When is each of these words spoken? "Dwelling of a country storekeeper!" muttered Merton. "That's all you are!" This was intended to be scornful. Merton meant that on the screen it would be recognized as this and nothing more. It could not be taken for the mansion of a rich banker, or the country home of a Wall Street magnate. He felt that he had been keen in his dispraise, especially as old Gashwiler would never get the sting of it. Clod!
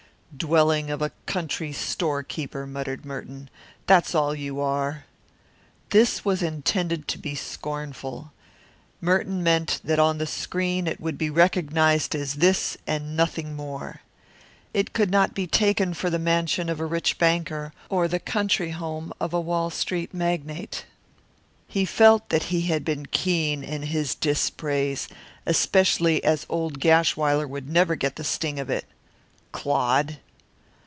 "Dwelling 0.35 0.89
of 0.89 1.01
a 1.01 1.11
country 1.25 1.73
storekeeper!" 1.73 2.65
muttered 2.65 3.03
Merton. 3.05 3.49
"That's 3.85 4.15
all 4.15 4.33
you 4.33 4.61
are!" 4.61 5.03
This 5.89 6.23
was 6.23 6.41
intended 6.41 7.05
to 7.09 7.17
be 7.17 7.35
scornful. 7.35 8.31
Merton 9.01 9.43
meant 9.43 9.81
that 9.83 9.99
on 9.99 10.19
the 10.19 10.25
screen 10.25 10.87
it 10.87 11.01
would 11.01 11.17
be 11.17 11.29
recognized 11.29 12.15
as 12.15 12.35
this 12.35 12.77
and 12.87 13.15
nothing 13.17 13.57
more. 13.57 14.03
It 14.73 14.93
could 14.93 15.11
not 15.11 15.33
be 15.35 15.47
taken 15.47 15.93
for 15.93 16.09
the 16.09 16.17
mansion 16.17 16.69
of 16.69 16.79
a 16.79 16.85
rich 16.85 17.17
banker, 17.17 17.73
or 17.89 18.07
the 18.07 18.17
country 18.17 18.69
home 18.69 19.11
of 19.19 19.33
a 19.33 19.39
Wall 19.41 19.69
Street 19.69 20.13
magnate. 20.13 20.85
He 21.67 21.83
felt 21.83 22.29
that 22.29 22.43
he 22.43 22.61
had 22.61 22.85
been 22.85 23.05
keen 23.07 23.65
in 23.65 23.81
his 23.81 24.15
dispraise, 24.15 25.09
especially 25.45 26.23
as 26.23 26.45
old 26.47 26.79
Gashwiler 26.79 27.47
would 27.49 27.67
never 27.69 27.95
get 27.97 28.15
the 28.15 28.23
sting 28.23 28.61
of 28.61 28.69
it. 28.69 28.85
Clod! 29.53 30.17